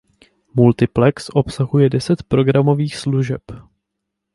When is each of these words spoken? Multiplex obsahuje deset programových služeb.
Multiplex 0.55 1.29
obsahuje 1.33 1.89
deset 1.89 2.23
programových 2.23 2.97
služeb. 2.97 3.41